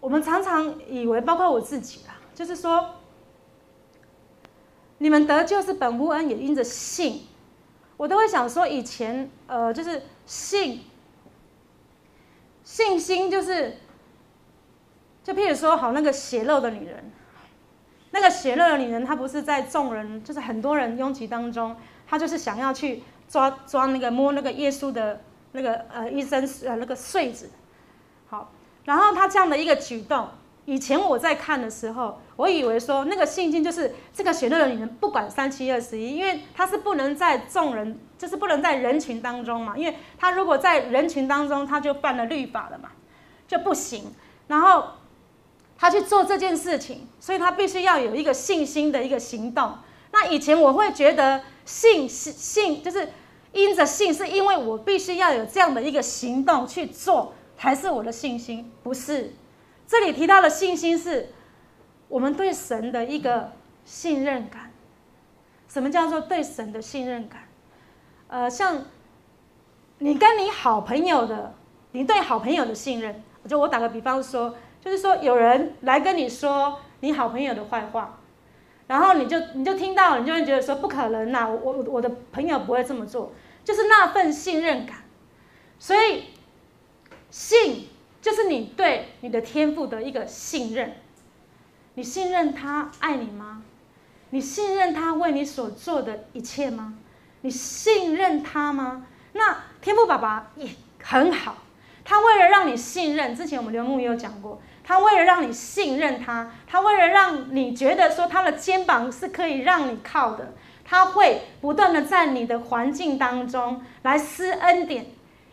[0.00, 2.94] 我们常常以为，包括我自己啦，就是说。
[5.02, 7.22] 你们得救是本乎恩，也因着信。
[7.96, 10.82] 我都会想说，以前呃，就是信，
[12.64, 13.78] 信心就是，
[15.24, 17.10] 就譬如说，好那个血漏的女人，
[18.10, 21.74] 那个血漏的女人，她不是在众人，就是很多人拥挤当中，
[22.06, 27.48] 她就是想要去抓抓那个摸那个耶稣的那个呃一身呃那个穗子，
[28.28, 28.52] 好，
[28.84, 30.28] 然后他这样的一个举动。
[30.66, 42.90] 以前我在看的时候，我以为说那个信心就是这个血漏的女人，不管三七二十一，因为她是不能在众人，就是不能在人群当中嘛，因为她如果在人群当中，她就犯了律法了嘛，
[43.48, 44.12] 就不行。
[44.46, 44.84] 然后
[45.76, 49.78] 她去做这件事情，所以她必须要有一个信心的一个行动。
[50.12, 53.08] 那以前我会觉得信是信，就是
[53.52, 59.34] 因着信，是因为我必须要有这样的一个行动去做，才是我的信心，不是。
[59.86, 61.32] 这里提到的信心是，
[62.08, 63.52] 我们对神的一个
[63.84, 64.70] 信任感。
[65.68, 67.48] 什么叫做对神的信任感？
[68.28, 68.84] 呃，像
[69.98, 71.54] 你跟你好朋友的，
[71.92, 78.19] 你对好朋友的信任，就我打个比方说，就是说有人来跟你说你好朋友的坏话，
[78.90, 83.33] 然后你就你就听到，你就会觉得说不可能呐、我我我的朋友不会这么做，
[83.64, 84.96] 就是那份信任感。
[85.79, 86.24] 所以
[87.31, 87.87] 信。
[88.22, 90.92] 就是你对你的天赋的一个信任，
[91.94, 93.62] 你信任他爱你吗？
[94.29, 96.98] 你信任他为你所做的一切吗？
[97.40, 99.07] 你信任他吗？
[99.33, 100.68] 那天赋爸爸也
[101.03, 101.57] 很好，
[102.05, 115.06] 他为了让你信任，之前我们刘牧也有讲过，他为了让你信任他，他为了让你觉得说他的肩膀是可以让你靠的，他会不断的在你的环境当中来施恩典。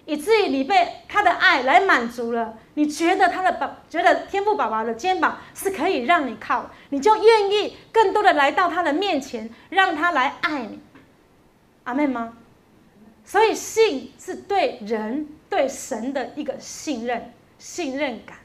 [0.05, 10.79] 以至于你被他的爱来满足了，你觉得他的宝，觉得天父宝宝的肩膀是可以让你靠，你就愿意更多的来到他的面前，让他来爱你。
[11.83, 12.37] 阿妹吗？
[13.25, 18.37] 所以信是对人对神的一个信任、信任感。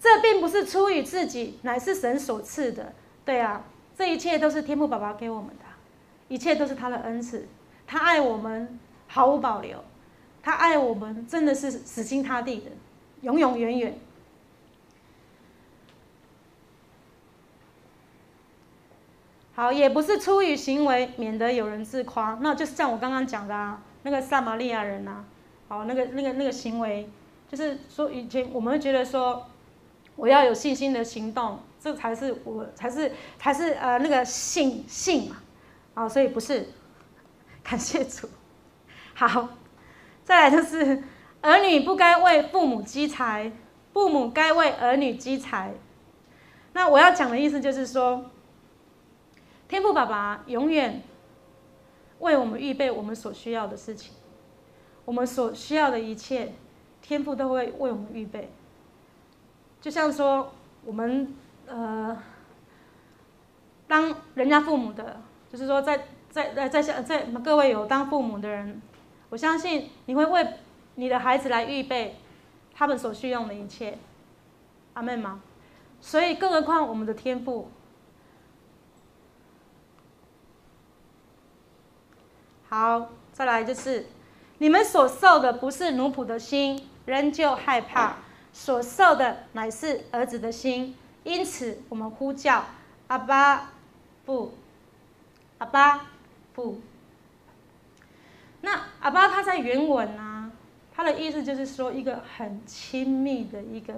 [0.00, 2.92] 这并不是出于自己，乃是神所赐的。
[3.24, 3.64] 对啊，
[3.96, 5.64] 这一切都是天父爸爸给我们的，
[6.28, 7.46] 一切都是他的恩赐，
[7.86, 9.84] 他爱我们毫无保留。
[10.40, 12.70] 他爱我们，真的是死心塌地的，
[13.20, 13.98] 永永远远。
[19.52, 22.38] 好，也不是出于行为，免得有人自夸。
[22.40, 25.24] 那就是像我刚刚讲的啊，那个撒玛利亚人啊，
[25.66, 27.10] 好，那个那个那个行为，
[27.50, 29.44] 就是说以前我们会觉得说，
[30.18, 35.36] 我要有信心的行动，这才是我才是才是呃那个信信嘛，
[35.94, 36.68] 啊，所以不是，
[37.62, 38.28] 感谢主，
[39.14, 39.48] 好。
[40.24, 41.04] 再来就是，
[41.40, 43.50] 儿女不该为父母积财，
[43.94, 45.72] 父母该为儿女积财。
[46.74, 48.26] 那我要讲的意思就是说，
[49.68, 51.02] 天父爸爸永远
[52.18, 54.12] 为我们预备我们所需要的事情。
[55.06, 56.52] 我们所需要的一切，
[57.00, 58.50] 天父都会为我们预备。
[59.80, 60.52] 就像说，
[60.84, 61.34] 我们
[61.66, 62.16] 呃，
[63.86, 68.82] 当人家父母的，就是说在，在在在在在各位有当父母的人，
[69.30, 70.46] 我相信你会为
[70.96, 72.16] 你的孩子来预备
[72.74, 73.98] 他们所需要的一切。
[74.94, 75.40] 阿们吗？
[76.00, 77.70] 所以，更何况我们的天赋。
[82.68, 84.06] 好，再来就是，
[84.58, 88.16] 你们所受的不是奴仆的心，仍旧害怕；
[88.58, 90.96] 所受的乃是儿子的心。
[91.22, 92.64] 因此，我们呼叫
[93.06, 93.70] 阿巴
[94.26, 94.54] 父，
[95.58, 96.06] 阿巴
[96.54, 96.80] 父。
[98.62, 100.50] 那阿巴他在原文啊，
[100.92, 103.94] 他的意思就是说一个很亲密的一个。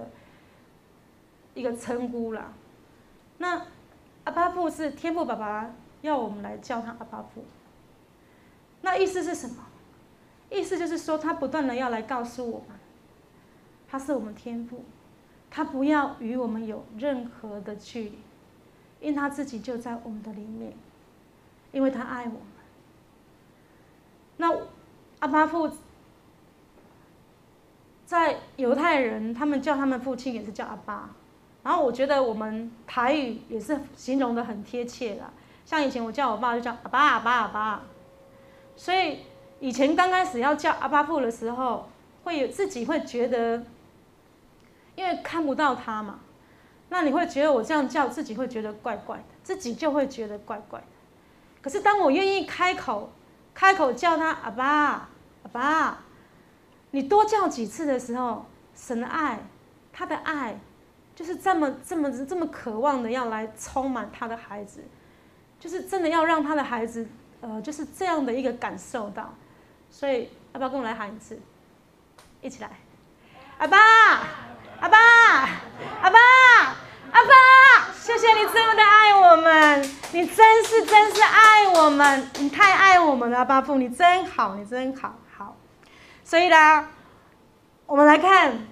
[1.52, 2.52] 一个称呼啦，
[3.38, 3.66] 那
[4.22, 5.68] 阿巴父是天父爸爸
[6.00, 7.44] 要我们来叫他阿巴父，
[8.82, 9.56] 那意思是什么？
[10.48, 12.78] 意思就是说他不断的要来告诉我们，
[13.90, 14.84] 他是我们天父，
[15.50, 18.18] 他不要与我们有任何的距离，
[19.00, 20.72] 因为他自己就在我们的里面，
[21.72, 22.40] 因为他爱我们。
[24.36, 24.56] 那
[25.18, 25.70] 阿爸父
[28.06, 31.10] 在犹太人，他们叫他们父亲也是叫阿爸。
[31.62, 35.30] 然后我觉得我们台语也是形容得很贴切啦，
[35.66, 37.82] 像以前我叫我爸就叫阿爸阿爸阿爸，
[38.76, 39.18] 所以
[39.58, 41.90] 以前刚开始要叫阿爸父的时候，
[42.24, 43.62] 会有自己会觉得，
[44.96, 46.20] 因为看不到他嘛，
[46.88, 50.86] 那你会觉得我这样叫自己会觉得怪怪的，自己就会觉得怪怪的。
[51.60, 53.10] 可是当我愿意开口，
[53.54, 54.66] 开口叫他阿爸
[55.42, 55.98] 阿爸，
[56.90, 59.40] 你多叫几次的时候，神的爱，
[59.92, 60.58] 他的爱。
[61.12, 64.82] 就是这么这么这么渴望的要来充满他的孩子，
[65.58, 67.06] 就是真的要让他的孩子，
[67.42, 69.34] 呃，就是这样的一个感受到，
[69.90, 71.38] 所以要不要跟我来喊一次？
[72.40, 72.70] 一起来，
[73.58, 73.76] 阿爸，
[74.80, 74.98] 阿爸，
[76.00, 76.18] 阿爸，
[77.12, 85.56] 阿爸，谢谢你这么的爱我们，你真是真是爱我们，你太爱我们了，阿爸父，你真好，你真好，好，
[86.24, 86.88] 所以呢，
[87.84, 88.66] 我们来看，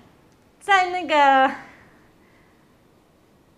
[0.61, 1.51] 在那个。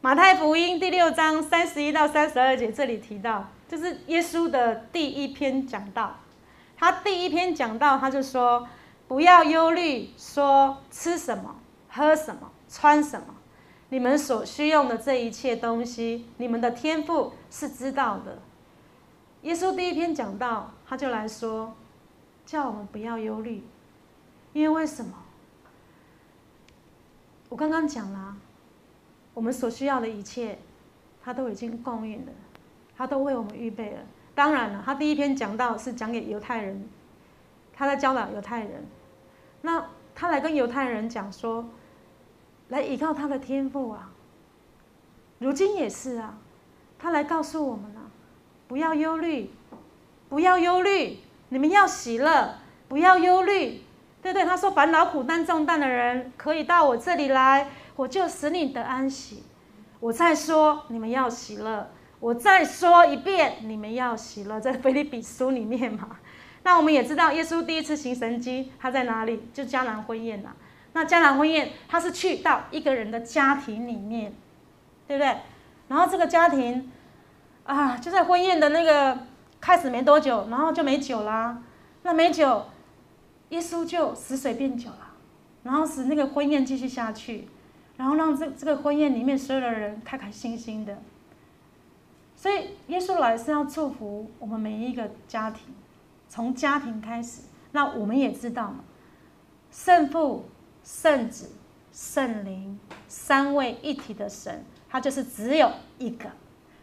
[0.02, 6.18] 马太福音第六章三十一到三十二节，这里提到，就是耶稣的第一篇讲道。
[6.74, 8.66] 他第一篇讲道，他就说
[9.06, 11.54] ：“不要忧虑，说吃什么、
[11.90, 13.34] 喝什么、穿什么，
[13.90, 18.38] 你们所需用的这一切东西，你们的天赋是知道的。”
[19.42, 21.74] 耶稣第一篇讲到，他就来说，
[22.46, 23.64] 叫我们不要忧虑，
[24.52, 25.12] 因为为什么？
[27.48, 28.36] 我刚刚讲了。
[29.32, 30.58] 我们所需要的一切，
[31.22, 32.32] 他都已经供应了，
[32.96, 34.00] 他都为我们预备了。
[34.34, 36.88] 当然了，他第一篇讲到是讲给犹太人，
[37.72, 38.86] 他在教导犹太人。
[39.62, 41.64] 那他来跟犹太人讲说，
[42.70, 44.10] 来依靠他的天赋啊。
[45.38, 46.38] 如今也是啊，
[46.98, 48.00] 他来告诉我们了，
[48.66, 49.50] 不要忧虑，
[50.28, 51.18] 不要忧虑，
[51.50, 52.54] 你们要喜乐，
[52.88, 53.82] 不要忧虑。
[54.22, 57.68] 对对，他说，烦恼苦担重担的人，可以到我这里来。
[57.96, 59.42] 我就使你得安息。
[59.98, 61.90] 我再说，你们要喜乐。
[62.18, 64.60] 我再说一遍，你们要喜乐。
[64.60, 66.18] 在腓立比书里面嘛，
[66.62, 69.42] 那我们也知道，耶稣第一次行神迹，他在哪里？
[69.54, 70.54] 就迦南婚宴呐。
[70.92, 74.32] 那迦南婚宴，他是去到一个人的家庭里面，
[75.06, 75.36] 对不对？
[75.88, 76.90] 然后这个家庭
[77.64, 79.18] 啊，就在婚宴的那个
[79.60, 81.62] 开始没多久，然后就没酒啦。
[82.02, 82.66] 那没酒，
[83.50, 85.14] 耶稣就使水变酒了，
[85.62, 87.48] 然后使那个婚宴继续下去。
[87.96, 90.96] 然后让这这个婚宴里面所有的人开开心心的，
[92.34, 95.66] 所以耶稣来是要祝福我们每一个家庭，
[96.26, 97.42] 从家庭开始。
[97.72, 98.76] 那我们也知道嘛，
[99.70, 100.46] 圣父、
[100.82, 101.50] 圣子、
[101.92, 106.30] 圣灵三位一体的神，他就是只有一个，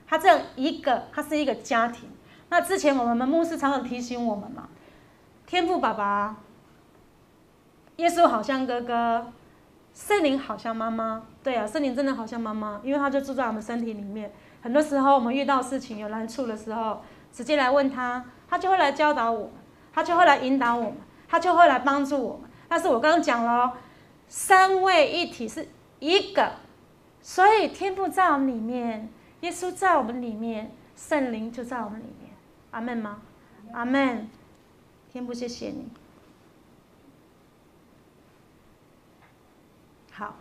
[0.08, 2.10] 他这样一个，他是一个家庭。
[2.50, 4.70] 那之前我们牧师常常提醒我们嘛，
[5.46, 6.38] 天父爸爸，
[7.98, 9.28] 耶稣好像哥哥。
[9.94, 14.32] 圣灵好像妈妈，对啊，圣灵真的好像妈妈，因为他就住在我们身体里面。
[14.62, 17.02] 很多时候我们遇到事情有难处的时候，
[17.34, 19.54] 直接来问他，他就会来教导我们，
[19.92, 20.98] 他就会来引导我们，
[21.28, 22.48] 他就会来帮助我们。
[22.68, 23.74] 但是我刚刚讲了，
[24.28, 25.70] 三位一体是
[26.00, 26.58] 一个，
[27.22, 29.10] 所以天父在我们里面，
[29.42, 32.32] 耶稣在我们里面，圣灵就在我们里面。
[32.72, 33.22] 阿门吗？
[33.74, 34.30] 阿门。
[35.12, 35.90] 天父，谢谢你。
[40.12, 40.36] 好，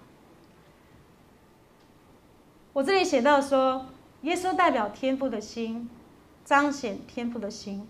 [2.73, 3.87] 我这里写到说，
[4.23, 5.89] 耶稣代表天父的心，
[6.45, 7.87] 彰显天父的心。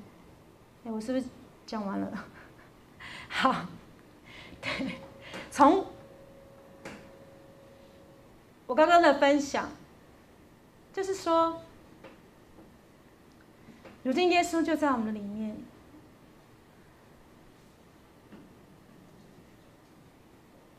[0.85, 1.25] 哎，我是不是
[1.67, 2.25] 讲完了？
[3.29, 3.67] 好，
[4.61, 4.99] 对，
[5.57, 5.87] 从
[8.67, 9.71] 我刚刚的分享，
[10.93, 11.63] 就是说，
[14.03, 15.57] 如今耶稣就在我们的里面，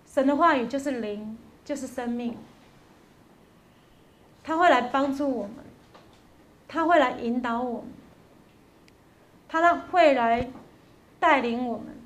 [0.06, 2.38] 神的话语就是灵，就是生命，
[4.44, 5.56] 他会来帮助我们，
[6.68, 7.90] 他会来引导我们，
[9.50, 10.52] 他让会来
[11.20, 11.98] 带领我们，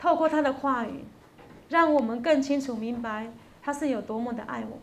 [0.00, 1.04] 透过他的话语，
[1.68, 4.80] 让我们更清楚明白他是有多么的爱我们。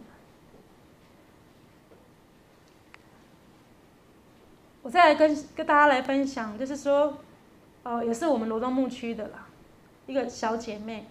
[4.84, 7.18] 我再来跟跟大家来分享，就是说，
[7.82, 9.48] 呃，也是我们罗东牧区的啦，
[10.06, 11.08] 一个小姐妹，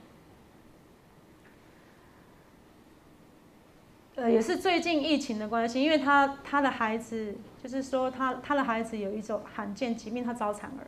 [4.14, 10.86] 呃，也是最近疫情的关系，因为她她的孩子，就是说她她的孩子有一种罕见疾病，她早产儿，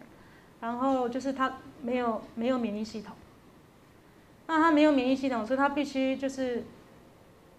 [0.61, 3.17] 然后就是她没有没有免疫系统，
[4.47, 6.65] 那他没有免疫系统，所以他必须就是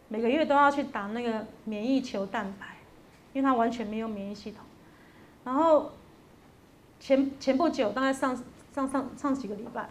[0.07, 2.77] 每个月都要去打那个免疫球蛋白，
[3.33, 4.61] 因为他完全没有免疫系统。
[5.43, 5.91] 然后
[6.99, 8.35] 前前不久，大概上
[8.73, 9.89] 上上上几个礼拜，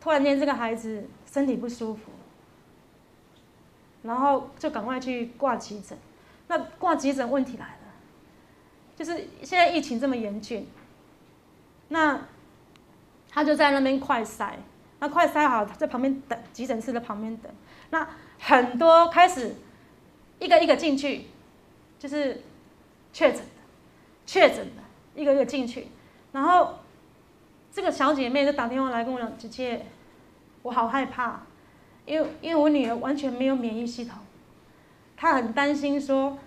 [0.00, 2.10] 突然间这个孩子身体不舒服，
[4.02, 5.96] 然后就赶快去挂急诊。
[6.48, 7.92] 那挂急诊问题来了，
[8.96, 10.66] 就是现在疫情这么严峻，
[11.88, 12.20] 那
[13.30, 14.54] 他就在那边快筛，
[15.02, 17.50] 那快塞好，在旁边等，急诊室的旁边等。
[17.90, 19.56] 那很多开始
[20.38, 21.26] 一个一个进去，
[21.98, 22.40] 就是
[23.12, 23.42] 确诊。
[24.24, 25.88] 确诊的，一个一个进去，
[26.30, 26.78] 然后
[27.72, 29.86] 这个小姐妹就打电话来跟我讲：“姐姐，
[30.62, 31.40] 我好害怕，
[32.06, 34.16] 因为因为我女儿完全没有免疫系统，
[35.16, 36.38] 她很担心说，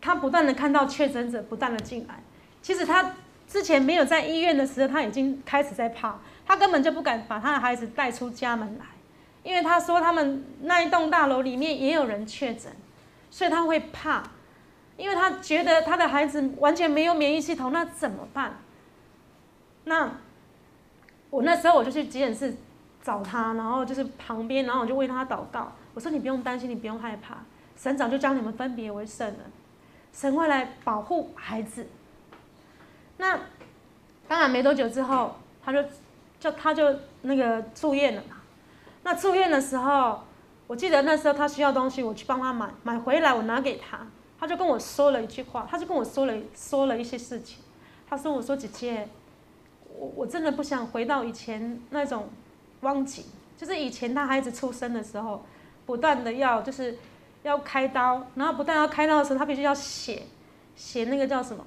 [0.00, 2.22] 她不断的看到确诊者不断的进来，
[2.62, 3.16] 其实她
[3.48, 8.84] 之前没有在医院的时候，她已经开始在怕，他根本就不敢把他的孩子带出家门来，
[9.42, 12.72] 因为他说他们那一栋大楼里面也有人确诊，
[13.30, 14.22] 所以他会怕。”
[14.96, 18.54] 因为他觉得他的孩子完全没有免疫系统，那怎么办？
[19.86, 20.08] 那
[21.30, 22.54] 我那时候我就去急诊室
[23.02, 25.72] 找他，然后就是旁边，然后我就为他祷告。
[25.94, 27.38] 我说：“你不用担心，你不用害怕，
[27.76, 29.40] 神早就将你们分别为圣了，
[30.12, 31.88] 神会来保护孩子。”
[33.18, 33.36] 那
[34.28, 35.34] 当然没多久之后，
[35.64, 35.82] 他就
[36.44, 38.36] 就他就那个住院了嘛。
[39.02, 40.22] 那住院的时候，
[40.66, 44.06] 我记得那时候他需要东西，我去帮他买，买回来我拿给他。
[44.38, 47.60] 他就跟我说了一句话，他就跟我说了说了一些事情。
[48.06, 49.08] 他说：“我说姐姐，
[49.98, 52.28] 我我真的不想回到以前那种
[52.78, 53.24] 光景，
[53.56, 55.46] 就是以前他孩子出生的时候，
[55.86, 56.98] 不断的要就是
[57.42, 60.24] 要开刀，然后不断要开刀的时候，他必须要写
[60.76, 61.64] 写那个叫什么？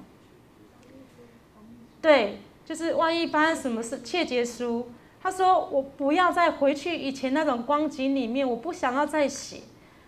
[1.99, 4.89] 对，就是万一发生什么事，切结书。
[5.21, 9.61] 他说我不要再回去以前那种光景里面，我不想要再写。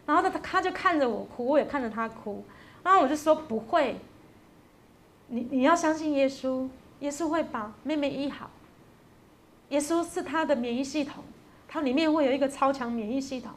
[0.06, 2.44] 然后他他就看着我哭，我也看着他哭。”
[2.84, 3.96] 然后我就说不会，
[5.28, 6.68] 你你要相信耶稣，
[7.00, 8.50] 耶稣会把妹妹医好。
[9.70, 11.24] 耶稣是他的免疫系统，
[11.66, 13.54] 他里面会有一个超强免疫系统。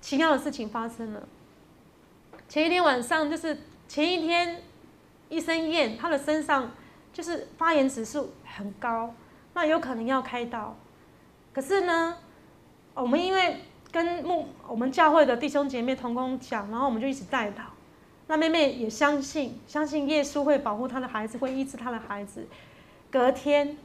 [0.00, 1.28] 奇妙的事情发生了，
[2.48, 4.62] 前一天晚上就是前一天，
[5.28, 6.70] 医生验他的身上
[7.12, 9.14] 就是发炎指数很高，
[9.54, 10.76] 那有可能要开刀。
[11.52, 12.16] 可是呢，
[12.94, 13.56] 我们因为
[13.90, 17.62] 跟牧我们教会的弟兄姐妹同工讲，然后我们就一起带祷。
[18.28, 22.46] 那妹妹也相信，相信耶稣会保护她的孩子，会医治她的孩子。
[23.10, 23.76] 隔天，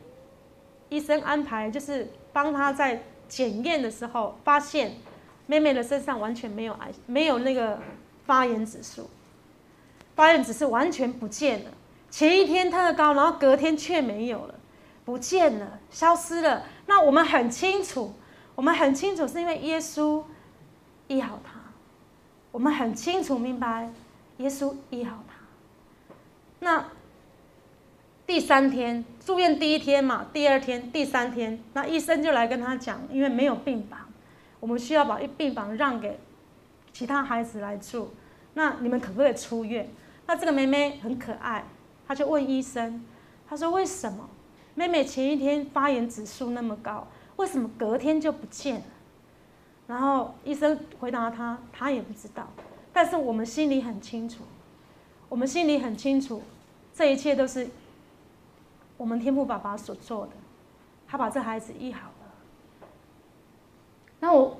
[0.89, 4.97] 医生安排就是帮她在检验的时候，发现
[5.47, 7.79] 妹妹的身上完全没有癌，没有那个
[8.27, 9.09] 发炎指数，
[10.15, 11.71] 发炎指数完全不见了。
[12.15, 14.55] 前一天特高，然后隔天却没有了，
[15.03, 16.63] 不见了，消失了。
[16.85, 18.13] 那我们很清楚，
[18.55, 20.23] 我们很清楚是因为耶稣
[21.09, 21.59] 医好他，
[22.53, 23.91] 我们很清楚明白。
[24.37, 25.35] 耶稣医好他。
[26.59, 26.85] 那
[28.25, 33.99] 第三天住院第一天嘛，第二天、第三天，那医生就来跟他讲，因为没有病房，
[34.61, 36.17] 我们需要把一病房让给
[36.93, 38.13] 其他孩子来住。
[38.53, 39.89] 那你们可不可以出院？
[40.27, 41.65] 那这个妹妹很可爱，
[42.07, 43.03] 他就问医生，
[43.47, 44.29] 他说：“为什么
[44.75, 48.83] 妹妹前一天发炎指数那么高，为什么隔天就不见了？”
[49.87, 52.47] 然后医生回答他：“他也不知道。
[52.93, 54.43] 但是我们心里很清楚，
[55.27, 56.41] 我们心里很清楚，
[56.93, 57.67] 这一切都是
[58.97, 60.31] 我们天父爸爸所做的，
[61.07, 62.87] 他把这孩子医好了。
[64.19, 64.57] 那我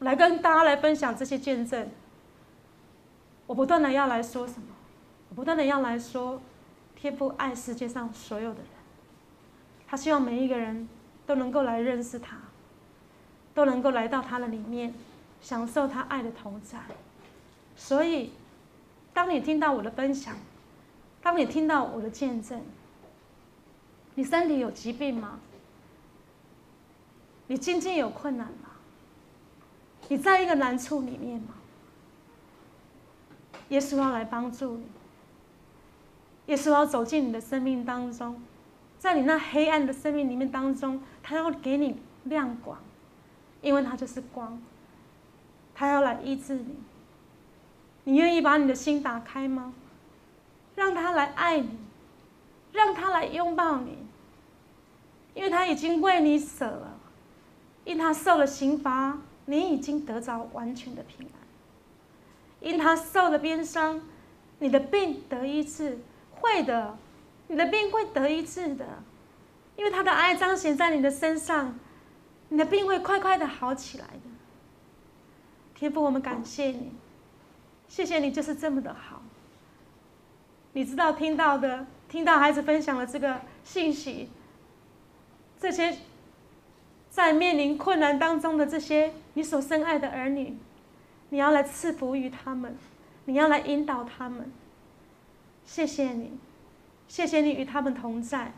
[0.00, 1.88] 来跟大家来分享这些见证，
[3.46, 4.68] 我不断的要来说什么？
[5.30, 6.40] 我不断的要来说，
[7.06, 8.68] 天父爱世界上所有的人，
[9.86, 10.88] 他希望每一个人
[11.24, 12.36] 都能够来认识他，
[13.54, 14.92] 都能够来到他的里面，
[15.40, 16.80] 享受他爱的同在。
[17.76, 18.32] 所以，
[19.14, 20.36] 当你听到我的分享，
[21.22, 22.60] 当你听到我的见证，
[24.16, 25.38] 你身体有疾病吗？
[27.46, 28.70] 你经济有困难吗？
[30.08, 31.54] 你在一个难处里面吗？
[33.68, 34.86] 耶稣要来帮助你，
[36.46, 38.40] 耶稣要走进你的生命当中，
[38.98, 42.78] 在你那黑暗的生命里面当中，他要给你亮光，
[43.62, 44.60] 因为他就是光，
[45.74, 46.76] 他要来医治你。
[48.04, 49.74] 你愿意把你的心打开吗？
[50.76, 51.70] 让他来爱你，
[52.72, 53.98] 让他来拥抱你，
[55.34, 56.96] 因为他已经为你舍了，
[57.84, 61.32] 因他受了刑罚，你已经得着完全的平安。
[62.60, 64.00] 因他受了鞭伤，
[64.60, 65.98] 你的病得医治，
[66.40, 66.96] 会的，
[67.48, 68.84] 你的病会得医治的，
[69.76, 71.78] 因为他的爱彰显在你的身上，
[72.48, 74.20] 你的病会快快的好起来的。
[75.74, 76.92] 天父，我们感谢你，
[77.88, 79.22] 谢谢你就是这么的好。
[80.72, 84.28] 你知道听到的，听到孩子分享了这个信息，
[85.58, 85.98] 这些
[87.10, 90.56] 在面临困难当中的这些你所深爱的儿女。
[91.30, 92.76] 你要来赐福于他们，
[93.24, 94.50] 你要来引导他们。
[95.66, 96.38] 谢谢你，
[97.06, 98.52] 谢谢你与他们同在。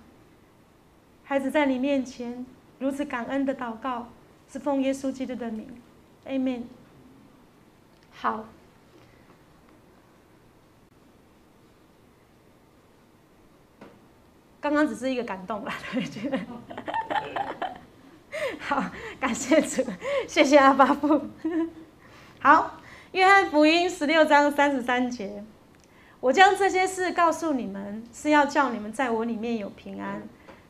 [1.24, 2.46] 孩子在你面前
[2.78, 4.08] 如此感恩的祷告，
[4.50, 5.68] 是奉耶稣基督的名
[6.26, 6.62] ，Amen。
[8.12, 8.46] 好，
[14.60, 16.40] 刚刚只是一个感动吧，对不对？
[18.60, 18.84] 好，
[19.20, 19.84] 感谢主，
[20.26, 21.28] 谢谢阿爸父。
[22.40, 22.80] 好，
[23.12, 25.44] 约翰福音十六章三十三节，
[26.20, 30.22] 我将这些事告诉你们，是要叫你们在我里面有平安。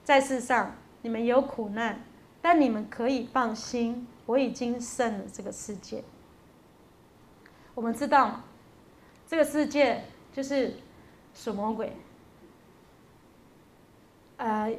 [0.05, 2.01] 在世上你们有苦难，
[2.41, 6.03] 但你们可以放心，我已经胜了这个世界。
[7.75, 8.43] 我们知道，
[9.27, 10.75] 这个世界就是
[11.35, 11.93] 属魔鬼。
[14.37, 14.71] 呃，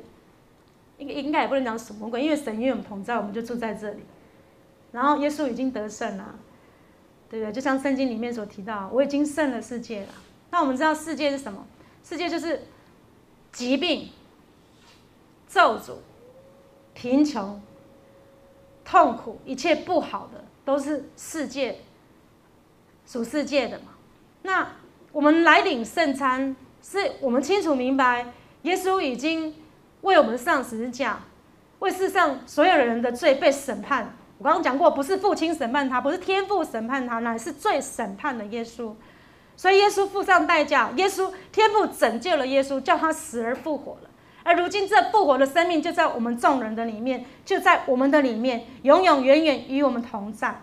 [0.97, 4.03] 应应该也不能讲属魔鬼，因为神与我们同在，我们就住在这里。
[4.91, 6.35] 然后耶稣已经得胜了。
[7.29, 7.53] 对不对？
[7.53, 10.07] 就像圣经里面所提到，我已经胜了世界了。
[10.51, 11.65] 那我们知道世界是什么？
[12.03, 12.67] 世界就是
[13.51, 14.09] 疾病、
[15.47, 15.97] 咒诅、
[16.93, 17.61] 贫穷、
[18.83, 21.81] 痛苦，一切不好的都是世界
[23.05, 23.85] 属世界的嘛。
[24.41, 24.67] 那
[25.11, 28.33] 我们来领圣餐，是我们清楚明白，
[28.63, 29.55] 耶稣已经
[30.01, 31.19] 为我们上十字架，
[31.79, 34.15] 为世上所有人的罪被审判。
[34.37, 38.93] 我刚刚讲过，不是父亲审判他，不是天父审判他，乃是最审判的耶稣。
[39.59, 44.09] 所以耶稣付上代价，耶稣天父拯救了耶稣，叫他死而复活了。
[44.41, 50.61] 而如今这复活的生命就在我们众人的里面，就在我们的里面，永永远远与我们同在。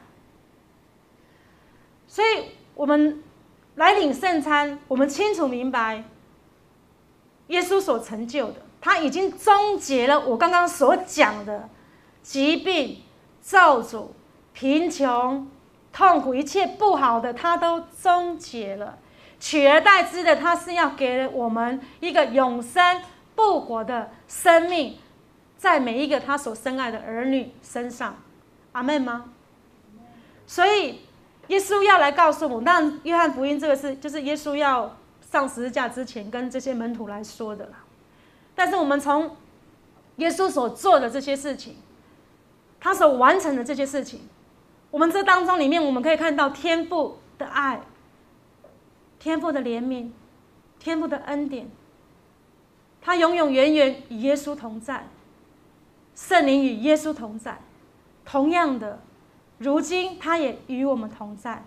[2.08, 3.22] 所以，我们
[3.74, 6.04] 来领圣餐，我们清楚明白，
[7.48, 11.68] 耶稣所成就的，他已经终结了我刚刚所讲的
[12.22, 13.02] 疾病。
[13.42, 14.06] 咒诅、
[14.54, 15.46] 贫穷、
[15.96, 18.98] 痛苦，一切不好的，他都终结了。
[19.40, 23.00] 取而代之的，他是要给我们一个永生
[23.34, 24.98] 不活的生命，
[25.56, 28.14] 在每一个他所深爱的儿女身上。
[28.72, 29.30] 阿门吗？
[30.46, 31.00] 所以，
[31.46, 34.94] 耶稣要来告诉我们，那约翰福音这个是，就是耶稣要
[35.30, 37.84] 上十字架之前跟这些门徒来说的啦。
[38.54, 39.34] 但是，我们从
[40.16, 41.76] 耶稣所做的这些事情。
[42.78, 44.20] 他所完成的这些事情，
[44.96, 47.82] 我们这当中里面，我们可以看到天父的爱，
[49.18, 50.08] 天父的怜悯，
[50.78, 51.68] 天父的恩典。
[53.02, 55.06] 他永永远远与耶稣同在，
[56.14, 57.58] 圣灵与耶稣同在。
[58.24, 58.98] 同样的，
[59.58, 61.62] 如今他也与我们同在，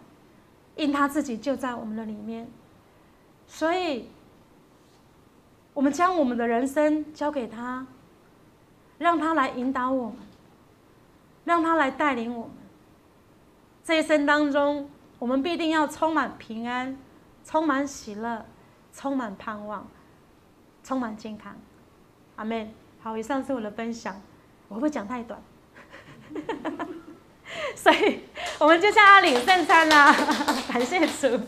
[0.75, 2.49] 因他自己就在我们的里面。
[3.45, 4.09] 所以，
[5.75, 7.85] 我们将我们的人生交给他，
[8.97, 10.17] 让他来引导我们。
[11.45, 12.55] 让他来带领我们，
[13.89, 14.87] 这一生当中，
[15.17, 16.95] 我们必定要充满平安，
[17.43, 18.45] 充满喜乐，
[18.93, 19.87] 充满盼望，
[20.83, 21.57] 充满健康。
[22.35, 22.71] 阿门。
[23.01, 24.21] 好，以上是我的分享，
[24.67, 25.41] 我会不会讲太短？
[27.75, 28.19] 所以，
[28.59, 30.13] 我们就向他领圣餐啦，
[30.71, 31.41] 感谢主。